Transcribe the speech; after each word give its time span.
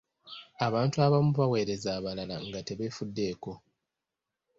Abantu 0.67 0.95
abamu 1.05 1.31
baweereza 1.37 1.89
abalala 1.99 2.35
nga 2.47 2.59
tebeefuddeko. 2.67 3.51